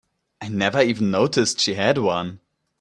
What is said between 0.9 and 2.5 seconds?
noticed she had one.